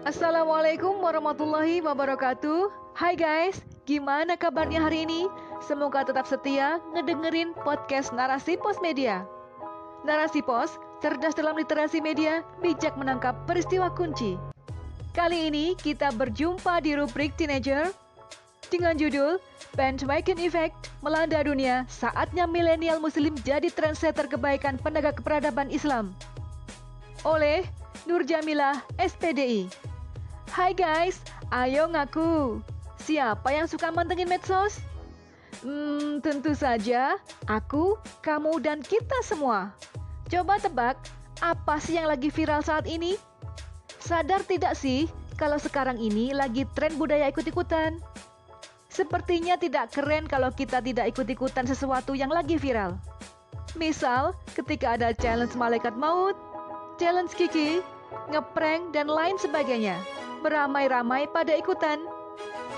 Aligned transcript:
Assalamualaikum 0.00 0.96
warahmatullahi 1.04 1.84
wabarakatuh. 1.84 2.72
Hai 2.96 3.20
guys, 3.20 3.60
gimana 3.84 4.32
kabarnya 4.32 4.80
hari 4.80 5.04
ini? 5.04 5.28
Semoga 5.60 6.08
tetap 6.08 6.24
setia 6.24 6.80
ngedengerin 6.96 7.52
podcast 7.52 8.08
Narasi 8.16 8.56
Pos 8.56 8.80
Media. 8.80 9.28
Narasi 10.08 10.40
Pos, 10.40 10.80
cerdas 11.04 11.36
dalam 11.36 11.52
literasi 11.52 12.00
media, 12.00 12.40
bijak 12.64 12.96
menangkap 12.96 13.44
peristiwa 13.44 13.92
kunci. 13.92 14.40
Kali 15.12 15.52
ini 15.52 15.76
kita 15.76 16.16
berjumpa 16.16 16.80
di 16.80 16.96
rubrik 16.96 17.36
Teenager 17.36 17.92
dengan 18.72 18.96
judul 18.96 19.36
Bandwagon 19.76 20.40
Effect 20.40 20.88
melanda 21.04 21.44
dunia, 21.44 21.84
saatnya 21.92 22.48
milenial 22.48 23.04
muslim 23.04 23.36
jadi 23.44 23.68
trendsetter 23.68 24.32
kebaikan 24.32 24.80
penegak 24.80 25.20
peradaban 25.20 25.68
Islam. 25.68 26.16
Oleh 27.20 27.68
Nur 28.08 28.24
Jamilah, 28.24 28.80
SPDI. 28.96 29.68
Hai 30.48 30.72
guys, 30.72 31.20
ayo 31.52 31.84
ngaku. 31.92 32.64
Siapa 32.96 33.52
yang 33.52 33.68
suka 33.68 33.92
mantengin 33.92 34.24
medsos? 34.24 34.80
Hmm, 35.60 36.24
tentu 36.24 36.56
saja 36.56 37.20
aku, 37.44 38.00
kamu, 38.24 38.56
dan 38.64 38.80
kita 38.80 39.20
semua. 39.20 39.76
Coba 40.32 40.56
tebak, 40.56 40.96
apa 41.44 41.76
sih 41.76 42.00
yang 42.00 42.08
lagi 42.08 42.32
viral 42.32 42.64
saat 42.64 42.88
ini? 42.88 43.20
Sadar 44.00 44.40
tidak 44.48 44.80
sih 44.80 45.04
kalau 45.36 45.60
sekarang 45.60 46.00
ini 46.00 46.32
lagi 46.32 46.64
tren 46.72 46.96
budaya 46.96 47.28
ikut-ikutan? 47.28 48.00
Sepertinya 48.88 49.60
tidak 49.60 49.92
keren 49.92 50.24
kalau 50.24 50.48
kita 50.48 50.80
tidak 50.80 51.12
ikut-ikutan 51.12 51.68
sesuatu 51.68 52.16
yang 52.16 52.32
lagi 52.32 52.56
viral. 52.56 52.96
Misal, 53.76 54.32
ketika 54.56 54.96
ada 54.96 55.12
challenge 55.14 55.54
malaikat 55.54 55.94
maut, 55.94 56.34
challenge 57.00 57.32
Kiki, 57.32 57.80
ngeprank, 58.28 58.92
dan 58.92 59.08
lain 59.08 59.40
sebagainya 59.40 59.96
beramai-ramai 60.44 61.24
pada 61.32 61.56
ikutan. 61.56 61.96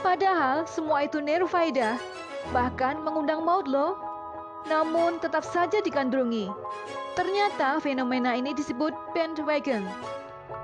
Padahal 0.02 0.62
semua 0.70 1.02
itu 1.06 1.18
neru 1.18 1.50
faidah, 1.50 1.98
bahkan 2.54 3.02
mengundang 3.02 3.42
maut 3.42 3.66
loh. 3.66 3.98
Namun 4.70 5.18
tetap 5.18 5.42
saja 5.42 5.82
digandrungi. 5.82 6.46
Ternyata 7.18 7.82
fenomena 7.82 8.38
ini 8.38 8.54
disebut 8.54 8.94
bandwagon. 9.10 9.82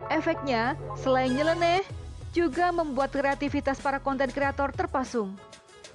Efeknya, 0.06 0.78
selain 0.94 1.34
nyeleneh, 1.34 1.82
juga 2.30 2.70
membuat 2.70 3.10
kreativitas 3.10 3.82
para 3.82 3.98
konten 3.98 4.30
kreator 4.30 4.70
terpasung. 4.70 5.34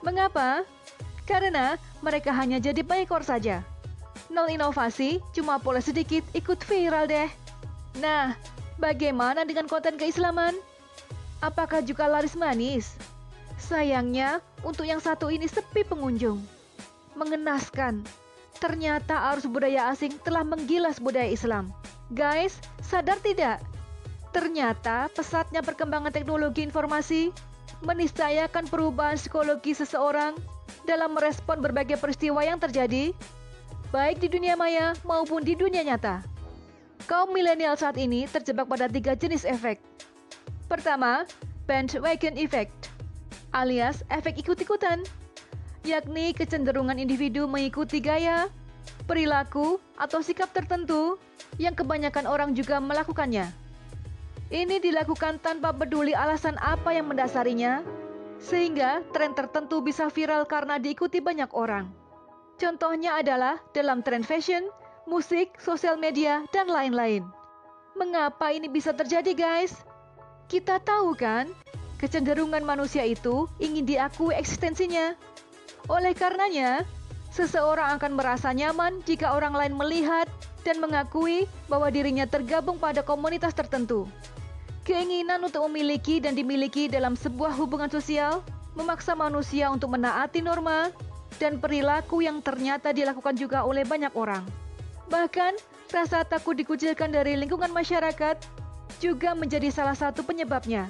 Mengapa? 0.03 0.67
Karena 1.23 1.79
mereka 2.03 2.35
hanya 2.35 2.59
jadi 2.59 2.83
pengekor 2.83 3.23
saja. 3.23 3.63
Nol 4.27 4.51
inovasi, 4.51 5.23
cuma 5.31 5.55
pola 5.63 5.79
sedikit 5.79 6.27
ikut 6.35 6.59
viral 6.67 7.07
deh. 7.07 7.42
Nah, 8.01 8.33
bagaimana 8.81 9.45
dengan 9.45 9.69
konten 9.69 9.99
keislaman? 9.99 10.57
Apakah 11.43 11.83
juga 11.83 12.07
laris 12.07 12.33
manis? 12.33 12.95
Sayangnya, 13.59 14.41
untuk 14.65 14.87
yang 14.87 15.03
satu 15.03 15.29
ini 15.29 15.45
sepi 15.45 15.85
pengunjung. 15.85 16.41
Mengenaskan, 17.13 18.01
ternyata 18.57 19.29
arus 19.35 19.45
budaya 19.45 19.91
asing 19.93 20.17
telah 20.25 20.41
menggilas 20.41 20.97
budaya 20.97 21.29
Islam. 21.29 21.69
Guys, 22.09 22.57
sadar 22.81 23.21
tidak? 23.21 23.61
Ternyata 24.33 25.13
pesatnya 25.13 25.61
perkembangan 25.61 26.09
teknologi 26.09 26.65
informasi 26.65 27.29
meniscayakan 27.85 28.65
perubahan 28.71 29.19
psikologi 29.19 29.75
seseorang 29.75 30.33
dalam 30.87 31.13
merespon 31.13 31.59
berbagai 31.59 31.99
peristiwa 31.99 32.41
yang 32.41 32.57
terjadi, 32.57 33.13
baik 33.91 34.17
di 34.23 34.31
dunia 34.31 34.57
maya 34.57 34.95
maupun 35.05 35.43
di 35.43 35.53
dunia 35.53 35.83
nyata. 35.83 36.32
Kaum 37.03 37.35
milenial 37.35 37.75
saat 37.75 37.99
ini 37.99 38.23
terjebak 38.31 38.65
pada 38.65 38.87
tiga 38.87 39.13
jenis 39.13 39.43
efek. 39.43 39.79
Pertama, 40.71 41.27
bandwagon 41.67 42.39
effect 42.39 42.93
alias 43.53 44.01
efek 44.09 44.41
ikut-ikutan, 44.41 45.05
yakni 45.85 46.33
kecenderungan 46.33 46.97
individu 46.97 47.45
mengikuti 47.45 48.01
gaya, 48.01 48.49
perilaku, 49.05 49.77
atau 49.95 50.19
sikap 50.25 50.49
tertentu 50.51 51.21
yang 51.61 51.77
kebanyakan 51.77 52.25
orang 52.25 52.57
juga 52.57 52.81
melakukannya. 52.81 53.45
Ini 54.49 54.81
dilakukan 54.81 55.41
tanpa 55.41 55.73
peduli 55.73 56.13
alasan 56.17 56.57
apa 56.61 56.93
yang 56.93 57.09
mendasarinya, 57.09 57.85
sehingga 58.41 59.05
tren 59.13 59.37
tertentu 59.37 59.81
bisa 59.81 60.09
viral 60.09 60.49
karena 60.49 60.77
diikuti 60.81 61.21
banyak 61.21 61.49
orang. 61.53 61.89
Contohnya 62.57 63.17
adalah 63.17 63.57
dalam 63.73 64.05
tren 64.05 64.21
fashion, 64.21 64.65
musik, 65.05 65.59
sosial 65.59 65.99
media, 65.99 66.43
dan 66.55 66.71
lain-lain. 66.71 67.27
Mengapa 67.93 68.49
ini 68.49 68.71
bisa 68.71 68.95
terjadi, 68.95 69.35
guys? 69.35 69.83
Kita 70.49 70.81
tahu 70.81 71.13
kan, 71.13 71.51
kecenderungan 72.01 72.63
manusia 72.65 73.05
itu 73.05 73.45
ingin 73.61 73.85
diakui 73.85 74.33
eksistensinya. 74.35 75.15
Oleh 75.91 76.15
karenanya, 76.15 76.87
seseorang 77.29 77.99
akan 77.99 78.11
merasa 78.15 78.51
nyaman 78.55 79.03
jika 79.03 79.35
orang 79.35 79.53
lain 79.53 79.73
melihat 79.75 80.27
dan 80.63 80.79
mengakui 80.79 81.45
bahwa 81.67 81.91
dirinya 81.91 82.23
tergabung 82.23 82.79
pada 82.79 83.03
komunitas 83.03 83.51
tertentu. 83.51 84.07
Keinginan 84.83 85.39
untuk 85.43 85.63
memiliki 85.71 86.19
dan 86.19 86.35
dimiliki 86.35 86.91
dalam 86.91 87.15
sebuah 87.15 87.55
hubungan 87.55 87.87
sosial 87.87 88.43
memaksa 88.75 89.15
manusia 89.15 89.69
untuk 89.71 89.95
menaati 89.95 90.43
norma 90.43 90.91
dan 91.39 91.59
perilaku 91.61 92.23
yang 92.23 92.43
ternyata 92.43 92.91
dilakukan 92.91 93.35
juga 93.37 93.63
oleh 93.63 93.87
banyak 93.87 94.11
orang. 94.11 94.43
Bahkan, 95.11 95.59
rasa 95.91 96.23
takut 96.23 96.55
dikucilkan 96.55 97.11
dari 97.11 97.35
lingkungan 97.35 97.71
masyarakat 97.71 98.39
juga 99.03 99.35
menjadi 99.35 99.67
salah 99.73 99.97
satu 99.97 100.23
penyebabnya. 100.23 100.87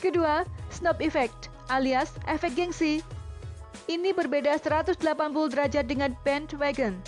Kedua, 0.00 0.44
snob 0.68 1.00
effect 1.00 1.48
alias 1.72 2.14
efek 2.30 2.54
gengsi. 2.54 3.02
Ini 3.86 4.10
berbeda 4.12 4.58
180 4.58 4.98
derajat 5.52 5.84
dengan 5.86 6.10
bandwagon. 6.26 6.98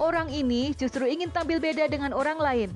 Orang 0.00 0.32
ini 0.32 0.72
justru 0.72 1.04
ingin 1.04 1.28
tampil 1.28 1.60
beda 1.60 1.84
dengan 1.92 2.16
orang 2.16 2.40
lain. 2.40 2.70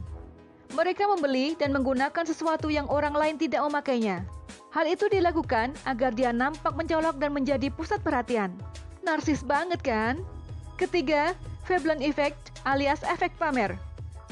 Mereka 0.76 1.08
membeli 1.08 1.56
dan 1.56 1.72
menggunakan 1.72 2.24
sesuatu 2.26 2.68
yang 2.68 2.84
orang 2.90 3.16
lain 3.16 3.36
tidak 3.40 3.64
memakainya. 3.64 4.26
Hal 4.74 4.90
itu 4.90 5.06
dilakukan 5.08 5.72
agar 5.86 6.10
dia 6.12 6.34
nampak 6.34 6.74
mencolok 6.74 7.16
dan 7.16 7.30
menjadi 7.32 7.70
pusat 7.70 8.02
perhatian. 8.02 8.52
Narsis 9.06 9.40
banget 9.46 9.80
kan? 9.80 10.20
Ketiga, 10.74 11.32
Veblen 11.64 12.04
effect 12.04 12.53
alias 12.64 13.04
efek 13.04 13.36
pamer. 13.36 13.76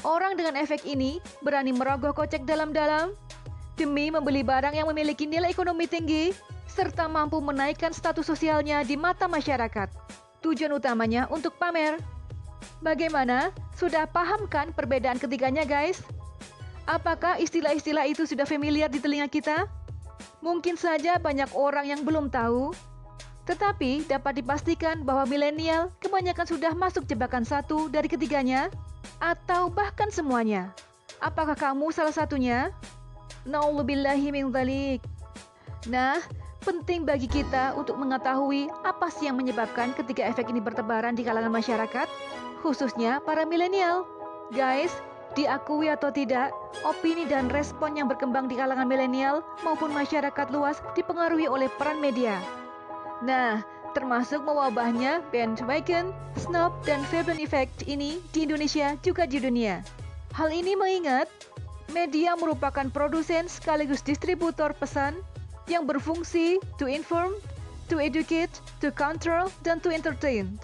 Orang 0.03 0.35
dengan 0.35 0.59
efek 0.59 0.83
ini 0.83 1.23
berani 1.39 1.71
merogoh 1.71 2.11
kocek 2.11 2.43
dalam-dalam 2.43 3.15
demi 3.79 4.11
membeli 4.11 4.43
barang 4.43 4.75
yang 4.75 4.89
memiliki 4.91 5.23
nilai 5.23 5.49
ekonomi 5.49 5.87
tinggi 5.87 6.35
serta 6.67 7.05
mampu 7.05 7.39
menaikkan 7.39 7.93
status 7.93 8.25
sosialnya 8.27 8.81
di 8.83 8.97
mata 8.97 9.29
masyarakat. 9.29 9.87
Tujuan 10.43 10.75
utamanya 10.75 11.29
untuk 11.31 11.55
pamer. 11.55 12.01
Bagaimana? 12.83 13.55
Sudah 13.79 14.03
paham 14.09 14.43
kan 14.51 14.75
perbedaan 14.75 15.15
ketiganya, 15.15 15.63
guys? 15.63 16.03
Apakah 16.83 17.39
istilah-istilah 17.39 18.03
itu 18.11 18.27
sudah 18.27 18.43
familiar 18.43 18.91
di 18.91 18.99
telinga 18.99 19.31
kita? 19.31 19.71
Mungkin 20.43 20.75
saja 20.75 21.15
banyak 21.15 21.55
orang 21.55 21.87
yang 21.87 22.03
belum 22.03 22.27
tahu, 22.27 22.75
tetapi 23.43 24.07
dapat 24.07 24.39
dipastikan 24.39 25.03
bahwa 25.03 25.27
milenial 25.27 25.91
kebanyakan 25.99 26.47
sudah 26.47 26.71
masuk 26.71 27.03
jebakan 27.03 27.43
satu 27.43 27.91
dari 27.91 28.07
ketiganya 28.07 28.71
atau 29.19 29.67
bahkan 29.67 30.07
semuanya. 30.07 30.71
Apakah 31.19 31.55
kamu 31.55 31.91
salah 31.91 32.15
satunya? 32.15 32.71
Na'udzubillahi 33.43 34.31
min 34.31 34.47
dzalik. 34.51 35.03
Nah, 35.91 36.19
penting 36.63 37.03
bagi 37.03 37.27
kita 37.27 37.75
untuk 37.75 37.99
mengetahui 37.99 38.71
apa 38.87 39.11
sih 39.11 39.27
yang 39.27 39.35
menyebabkan 39.35 39.91
ketiga 39.91 40.23
efek 40.31 40.47
ini 40.47 40.63
bertebaran 40.63 41.11
di 41.11 41.27
kalangan 41.27 41.51
masyarakat, 41.51 42.07
khususnya 42.63 43.19
para 43.27 43.43
milenial. 43.43 44.07
Guys, 44.55 44.95
diakui 45.35 45.91
atau 45.91 46.07
tidak, 46.15 46.55
opini 46.87 47.27
dan 47.27 47.51
respon 47.51 47.99
yang 47.99 48.07
berkembang 48.07 48.47
di 48.47 48.55
kalangan 48.55 48.87
milenial 48.87 49.43
maupun 49.67 49.91
masyarakat 49.91 50.47
luas 50.55 50.79
dipengaruhi 50.95 51.51
oleh 51.51 51.67
peran 51.75 51.99
media. 51.99 52.62
Nah, 53.21 53.61
termasuk 53.93 54.41
mewabahnya 54.41 55.21
bandwagon, 55.29 56.09
snob, 56.33 56.73
dan 56.81 57.05
Veblen 57.13 57.37
effect 57.37 57.85
ini 57.85 58.17
di 58.33 58.49
Indonesia 58.49 58.97
juga 59.05 59.29
di 59.29 59.37
dunia. 59.37 59.85
Hal 60.33 60.49
ini 60.49 60.73
mengingat 60.73 61.29
media 61.93 62.33
merupakan 62.33 62.89
produsen 62.89 63.45
sekaligus 63.45 64.01
distributor 64.01 64.73
pesan 64.73 65.21
yang 65.69 65.85
berfungsi 65.85 66.57
to 66.81 66.89
inform, 66.89 67.37
to 67.85 68.01
educate, 68.01 68.49
to 68.81 68.89
control, 68.89 69.47
dan 69.61 69.77
to 69.77 69.93
entertain. 69.93 70.57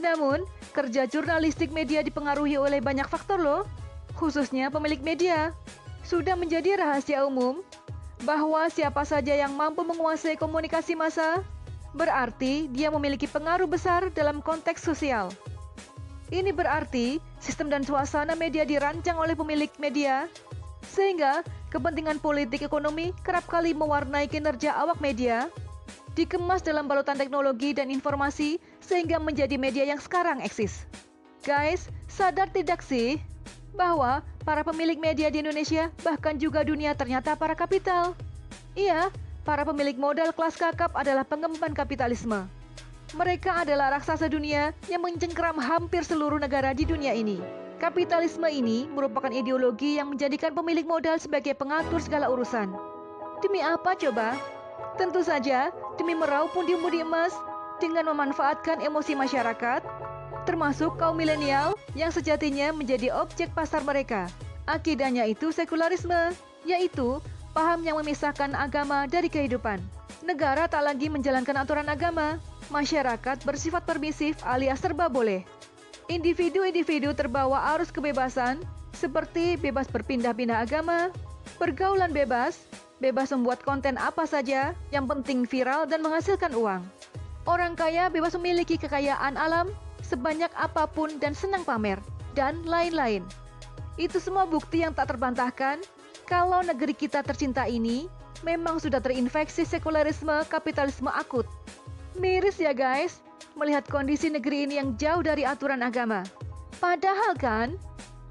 Namun, 0.00 0.44
kerja 0.72 1.04
jurnalistik 1.04 1.72
media 1.72 2.00
dipengaruhi 2.00 2.56
oleh 2.56 2.80
banyak 2.80 3.04
faktor 3.08 3.40
loh, 3.40 3.62
khususnya 4.16 4.72
pemilik 4.72 5.00
media. 5.04 5.52
Sudah 6.06 6.38
menjadi 6.38 6.80
rahasia 6.80 7.26
umum 7.28 7.60
bahwa 8.24 8.64
siapa 8.72 9.04
saja 9.04 9.36
yang 9.36 9.52
mampu 9.52 9.84
menguasai 9.84 10.40
komunikasi 10.40 10.96
massa 10.96 11.44
berarti 11.96 12.68
dia 12.68 12.92
memiliki 12.92 13.24
pengaruh 13.24 13.66
besar 13.66 14.12
dalam 14.12 14.44
konteks 14.44 14.84
sosial. 14.84 15.32
Ini 16.28 16.52
berarti 16.52 17.16
sistem 17.40 17.72
dan 17.72 17.86
suasana 17.86 18.36
media 18.36 18.68
dirancang 18.68 19.16
oleh 19.16 19.32
pemilik 19.32 19.70
media, 19.80 20.28
sehingga 20.92 21.40
kepentingan 21.72 22.20
politik 22.20 22.66
ekonomi 22.66 23.16
kerap 23.24 23.48
kali 23.48 23.72
mewarnai 23.72 24.28
kinerja 24.28 24.74
awak 24.74 24.98
media, 25.00 25.48
dikemas 26.18 26.60
dalam 26.66 26.90
balutan 26.90 27.14
teknologi 27.14 27.72
dan 27.72 27.88
informasi 27.92 28.58
sehingga 28.82 29.16
menjadi 29.22 29.54
media 29.56 29.84
yang 29.86 30.02
sekarang 30.02 30.42
eksis. 30.42 30.84
Guys, 31.46 31.86
sadar 32.10 32.50
tidak 32.50 32.82
sih 32.82 33.22
bahwa 33.76 34.24
para 34.42 34.66
pemilik 34.66 34.98
media 34.98 35.30
di 35.30 35.44
Indonesia 35.44 35.92
bahkan 36.02 36.34
juga 36.40 36.66
dunia 36.66 36.96
ternyata 36.98 37.38
para 37.38 37.54
kapital? 37.54 38.18
Iya, 38.74 39.14
para 39.46 39.62
pemilik 39.62 39.94
modal 39.94 40.34
kelas 40.34 40.58
kakap 40.58 40.90
adalah 40.98 41.22
pengemban 41.22 41.70
kapitalisme. 41.70 42.50
Mereka 43.14 43.62
adalah 43.62 43.94
raksasa 43.94 44.26
dunia 44.26 44.74
yang 44.90 45.06
mencengkeram 45.06 45.62
hampir 45.62 46.02
seluruh 46.02 46.42
negara 46.42 46.74
di 46.74 46.82
dunia 46.82 47.14
ini. 47.14 47.38
Kapitalisme 47.78 48.50
ini 48.50 48.90
merupakan 48.90 49.30
ideologi 49.30 50.02
yang 50.02 50.10
menjadikan 50.10 50.50
pemilik 50.50 50.82
modal 50.82 51.14
sebagai 51.22 51.54
pengatur 51.54 52.02
segala 52.02 52.26
urusan. 52.26 52.74
Demi 53.38 53.62
apa 53.62 53.94
coba? 53.94 54.34
Tentu 54.98 55.22
saja 55.22 55.70
demi 55.94 56.18
meraup 56.18 56.50
pundi-pundi 56.50 57.06
emas 57.06 57.30
dengan 57.78 58.10
memanfaatkan 58.10 58.82
emosi 58.82 59.14
masyarakat, 59.14 59.86
termasuk 60.42 60.98
kaum 60.98 61.14
milenial 61.14 61.78
yang 61.94 62.10
sejatinya 62.10 62.74
menjadi 62.74 63.14
objek 63.14 63.54
pasar 63.54 63.86
mereka. 63.86 64.26
Akidahnya 64.66 65.28
itu 65.30 65.54
sekularisme, 65.54 66.34
yaitu 66.66 67.22
paham 67.56 67.80
yang 67.80 67.96
memisahkan 67.96 68.52
agama 68.52 69.08
dari 69.08 69.32
kehidupan. 69.32 69.80
Negara 70.20 70.68
tak 70.68 70.84
lagi 70.84 71.08
menjalankan 71.08 71.56
aturan 71.64 71.88
agama, 71.88 72.36
masyarakat 72.68 73.40
bersifat 73.48 73.80
permisif 73.88 74.36
alias 74.44 74.84
serba 74.84 75.08
boleh. 75.08 75.40
Individu-individu 76.12 77.16
terbawa 77.16 77.72
arus 77.72 77.88
kebebasan 77.88 78.60
seperti 78.92 79.56
bebas 79.56 79.88
berpindah-pindah 79.88 80.68
agama, 80.68 81.08
pergaulan 81.56 82.12
bebas, 82.12 82.68
bebas 83.00 83.32
membuat 83.32 83.64
konten 83.64 83.96
apa 83.96 84.28
saja, 84.28 84.76
yang 84.92 85.08
penting 85.08 85.48
viral 85.48 85.88
dan 85.88 86.04
menghasilkan 86.04 86.52
uang. 86.52 86.84
Orang 87.48 87.72
kaya 87.72 88.12
bebas 88.12 88.36
memiliki 88.36 88.76
kekayaan 88.76 89.40
alam 89.40 89.72
sebanyak 90.04 90.52
apa 90.60 90.84
pun 90.84 91.08
dan 91.16 91.32
senang 91.32 91.64
pamer, 91.64 91.96
dan 92.36 92.60
lain-lain. 92.68 93.24
Itu 93.96 94.20
semua 94.20 94.44
bukti 94.44 94.84
yang 94.84 94.92
tak 94.92 95.16
terbantahkan 95.16 95.80
kalau 96.26 96.60
negeri 96.66 96.92
kita 96.92 97.22
tercinta 97.22 97.64
ini 97.70 98.10
memang 98.42 98.82
sudah 98.82 98.98
terinfeksi 98.98 99.62
sekularisme 99.62 100.34
kapitalisme 100.50 101.08
akut. 101.08 101.46
Miris 102.18 102.58
ya 102.58 102.74
guys, 102.74 103.22
melihat 103.54 103.86
kondisi 103.86 104.28
negeri 104.28 104.68
ini 104.68 104.82
yang 104.82 104.98
jauh 104.98 105.22
dari 105.22 105.46
aturan 105.46 105.80
agama. 105.80 106.26
Padahal 106.82 107.32
kan, 107.38 107.78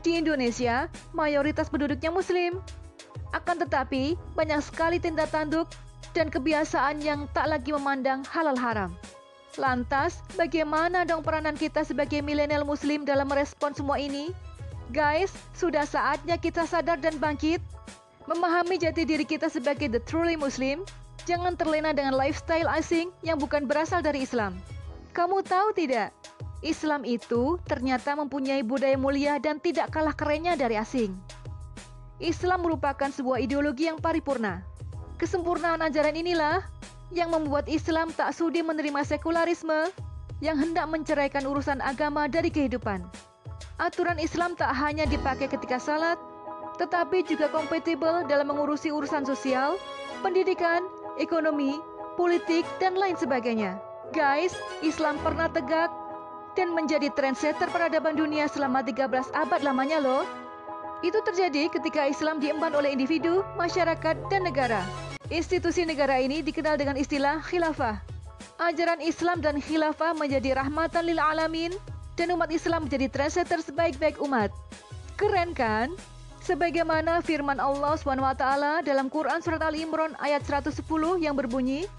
di 0.06 0.22
Indonesia 0.22 0.92
mayoritas 1.16 1.72
penduduknya 1.72 2.14
muslim. 2.14 2.62
Akan 3.34 3.58
tetapi, 3.58 4.14
banyak 4.38 4.62
sekali 4.62 5.02
tindak 5.02 5.34
tanduk 5.34 5.66
dan 6.14 6.30
kebiasaan 6.30 7.02
yang 7.02 7.28
tak 7.34 7.50
lagi 7.50 7.74
memandang 7.74 8.22
halal 8.30 8.56
haram. 8.56 8.92
Lantas, 9.56 10.20
bagaimana 10.36 11.08
dong 11.08 11.24
peranan 11.24 11.56
kita 11.56 11.84
sebagai 11.88 12.20
milenial 12.20 12.68
muslim 12.68 13.08
dalam 13.08 13.28
merespon 13.28 13.72
semua 13.72 13.98
ini? 14.00 14.32
Guys, 14.94 15.34
sudah 15.58 15.82
saatnya 15.82 16.38
kita 16.38 16.70
sadar 16.70 17.02
dan 17.02 17.18
bangkit. 17.18 17.58
Memahami 18.30 18.78
jati 18.78 19.06
diri 19.06 19.26
kita 19.26 19.50
sebagai 19.50 19.90
the 19.90 20.02
truly 20.06 20.38
muslim, 20.38 20.86
jangan 21.26 21.58
terlena 21.58 21.94
dengan 21.94 22.14
lifestyle 22.14 22.70
asing 22.70 23.10
yang 23.26 23.42
bukan 23.42 23.66
berasal 23.66 24.02
dari 24.02 24.26
Islam. 24.26 24.54
Kamu 25.14 25.42
tahu 25.46 25.74
tidak? 25.74 26.14
Islam 26.66 27.06
itu 27.06 27.62
ternyata 27.70 28.18
mempunyai 28.18 28.66
budaya 28.66 28.98
mulia 28.98 29.38
dan 29.38 29.62
tidak 29.62 29.94
kalah 29.94 30.14
kerennya 30.14 30.58
dari 30.58 30.78
asing. 30.78 31.14
Islam 32.18 32.66
merupakan 32.66 33.10
sebuah 33.10 33.42
ideologi 33.42 33.86
yang 33.90 34.02
paripurna. 34.02 34.66
Kesempurnaan 35.22 35.82
ajaran 35.86 36.18
inilah 36.18 36.66
yang 37.14 37.30
membuat 37.30 37.70
Islam 37.70 38.10
tak 38.14 38.34
sudi 38.34 38.66
menerima 38.66 39.06
sekularisme 39.06 39.94
yang 40.42 40.58
hendak 40.58 40.90
menceraikan 40.90 41.46
urusan 41.46 41.80
agama 41.86 42.26
dari 42.26 42.50
kehidupan. 42.50 43.06
Aturan 43.76 44.16
Islam 44.24 44.56
tak 44.56 44.72
hanya 44.72 45.04
dipakai 45.04 45.52
ketika 45.52 45.76
salat, 45.76 46.16
tetapi 46.80 47.28
juga 47.28 47.52
kompatibel 47.52 48.24
dalam 48.24 48.48
mengurusi 48.48 48.88
urusan 48.88 49.28
sosial, 49.28 49.76
pendidikan, 50.24 50.80
ekonomi, 51.20 51.76
politik, 52.16 52.64
dan 52.80 52.96
lain 52.96 53.20
sebagainya. 53.20 53.76
Guys, 54.16 54.56
Islam 54.80 55.20
pernah 55.20 55.52
tegak 55.52 55.92
dan 56.56 56.72
menjadi 56.72 57.12
trendsetter 57.12 57.68
peradaban 57.68 58.16
dunia 58.16 58.48
selama 58.48 58.80
13 58.80 59.12
abad 59.36 59.60
lamanya 59.60 60.00
loh. 60.00 60.24
Itu 61.04 61.20
terjadi 61.28 61.68
ketika 61.68 62.08
Islam 62.08 62.40
diemban 62.40 62.72
oleh 62.72 62.96
individu, 62.96 63.44
masyarakat, 63.60 64.16
dan 64.32 64.48
negara. 64.48 64.88
Institusi 65.28 65.84
negara 65.84 66.16
ini 66.24 66.40
dikenal 66.40 66.80
dengan 66.80 66.96
istilah 66.96 67.44
khilafah. 67.44 68.00
Ajaran 68.56 69.04
Islam 69.04 69.44
dan 69.44 69.60
khilafah 69.60 70.16
menjadi 70.16 70.64
rahmatan 70.64 71.12
lil 71.12 71.20
alamin 71.20 71.76
dan 72.16 72.32
umat 72.36 72.52
Islam 72.52 72.88
menjadi 72.88 73.08
trendsetter 73.12 73.60
sebaik-baik 73.64 74.20
umat. 74.24 74.52
Keren 75.16 75.56
kan? 75.56 75.92
Sebagaimana 76.44 77.26
firman 77.26 77.58
Allah 77.58 77.98
SWT 77.98 78.46
dalam 78.86 79.10
Quran 79.10 79.42
Surat 79.42 79.64
Al 79.66 79.74
Imran 79.74 80.14
ayat 80.22 80.46
110 80.46 80.78
yang 81.18 81.34
berbunyi, 81.34 81.90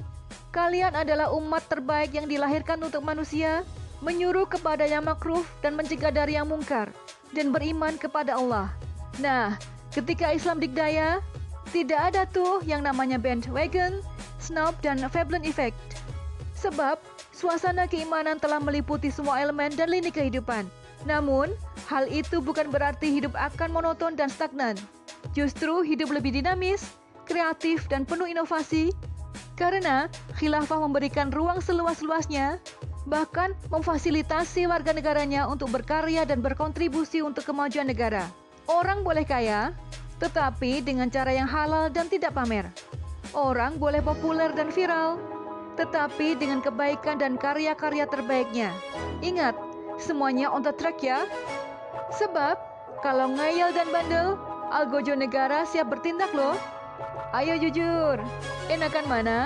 Kalian 0.57 0.97
adalah 0.97 1.29
umat 1.37 1.69
terbaik 1.69 2.17
yang 2.17 2.25
dilahirkan 2.25 2.81
untuk 2.81 3.05
manusia, 3.05 3.61
menyuruh 4.01 4.49
kepada 4.49 4.89
yang 4.89 5.05
makruh 5.05 5.45
dan 5.61 5.77
mencegah 5.77 6.09
dari 6.09 6.33
yang 6.33 6.49
mungkar, 6.49 6.89
dan 7.37 7.53
beriman 7.53 8.01
kepada 8.01 8.41
Allah. 8.41 8.73
Nah, 9.21 9.61
ketika 9.93 10.33
Islam 10.33 10.57
dikdaya, 10.57 11.21
tidak 11.77 12.01
ada 12.09 12.25
tuh 12.25 12.65
yang 12.65 12.81
namanya 12.81 13.21
bandwagon, 13.21 14.01
snob, 14.41 14.73
dan 14.81 14.97
Veblen 15.13 15.45
effect. 15.45 15.77
Sebab, 16.57 16.97
suasana 17.37 17.85
keimanan 17.85 18.41
telah 18.41 18.57
meliputi 18.57 19.13
semua 19.13 19.37
elemen 19.45 19.69
dan 19.77 19.93
lini 19.93 20.09
kehidupan. 20.09 20.65
Namun, 21.05 21.53
hal 21.85 22.09
itu 22.09 22.41
bukan 22.41 22.73
berarti 22.73 23.13
hidup 23.13 23.37
akan 23.37 23.77
monoton 23.77 24.17
dan 24.17 24.33
stagnan. 24.33 24.73
Justru 25.37 25.85
hidup 25.85 26.09
lebih 26.09 26.33
dinamis, 26.33 26.97
kreatif, 27.29 27.85
dan 27.93 28.09
penuh 28.09 28.25
inovasi 28.25 28.97
karena 29.61 30.09
khilafah 30.41 30.81
memberikan 30.81 31.29
ruang 31.29 31.61
seluas-luasnya, 31.61 32.57
bahkan 33.05 33.53
memfasilitasi 33.69 34.65
warga 34.69 34.97
negaranya 34.97 35.45
untuk 35.45 35.73
berkarya 35.73 36.25
dan 36.25 36.41
berkontribusi 36.41 37.21
untuk 37.21 37.45
kemajuan 37.45 37.89
negara. 37.89 38.25
Orang 38.69 39.05
boleh 39.05 39.25
kaya, 39.25 39.77
tetapi 40.21 40.81
dengan 40.81 41.13
cara 41.13 41.33
yang 41.33 41.49
halal 41.49 41.93
dan 41.93 42.09
tidak 42.09 42.33
pamer. 42.37 42.69
Orang 43.37 43.77
boleh 43.77 44.01
populer 44.01 44.53
dan 44.53 44.73
viral, 44.73 45.36
tetapi 45.77 46.35
dengan 46.41 46.65
kebaikan 46.65 47.21
dan 47.21 47.37
karya-karya 47.37 48.09
terbaiknya. 48.09 48.73
Ingat, 49.21 49.55
semuanya 50.01 50.49
on 50.49 50.65
the 50.65 50.73
track 50.73 51.05
ya. 51.05 51.29
Sebab, 52.17 52.57
kalau 53.05 53.37
ngayal 53.37 53.77
dan 53.77 53.93
bandel, 53.93 54.41
algojo 54.73 55.13
negara 55.13 55.69
siap 55.69 55.93
bertindak 55.93 56.33
loh. 56.33 56.57
Ayo 57.37 57.61
jujur, 57.61 58.17
enakan 58.73 59.07
mana? 59.07 59.39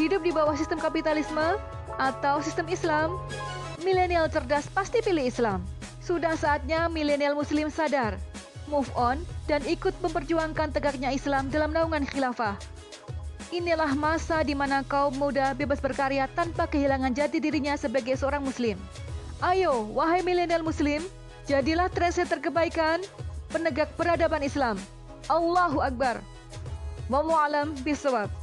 Hidup 0.00 0.24
di 0.24 0.32
bawah 0.32 0.56
sistem 0.56 0.80
kapitalisme 0.80 1.60
atau 2.00 2.40
sistem 2.40 2.64
Islam? 2.72 3.20
Milenial 3.84 4.32
cerdas 4.32 4.64
pasti 4.72 5.04
pilih 5.04 5.28
Islam. 5.28 5.60
Sudah 6.00 6.32
saatnya 6.36 6.88
milenial 6.88 7.36
muslim 7.36 7.68
sadar, 7.68 8.16
move 8.72 8.88
on, 8.96 9.20
dan 9.44 9.60
ikut 9.68 9.92
memperjuangkan 10.00 10.72
tegaknya 10.72 11.12
Islam 11.12 11.52
dalam 11.52 11.76
naungan 11.76 12.08
khilafah. 12.08 12.56
Inilah 13.50 13.98
masa 13.98 14.46
di 14.46 14.54
mana 14.54 14.86
kaum 14.86 15.10
muda 15.18 15.50
bebas 15.58 15.82
berkarya 15.82 16.30
tanpa 16.38 16.70
kehilangan 16.70 17.10
jati 17.10 17.42
dirinya 17.42 17.74
sebagai 17.74 18.14
seorang 18.14 18.46
muslim. 18.46 18.78
Ayo, 19.42 19.90
wahai 19.90 20.22
milenial 20.22 20.62
muslim, 20.62 21.02
jadilah 21.50 21.90
trese 21.90 22.22
terkebaikan, 22.30 23.02
penegak 23.50 23.90
peradaban 23.98 24.46
Islam. 24.46 24.78
Allahu 25.26 25.82
Akbar. 25.82 26.22
Wallahu 27.10 27.34
alam 27.34 27.74
bisawab. 27.82 28.39